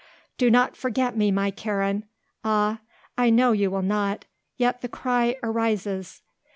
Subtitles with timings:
[0.39, 2.05] "Do not forget me, my Karen.
[2.43, 2.79] Ah,
[3.19, 4.25] I know you will not,
[4.57, 6.23] yet the cry arises.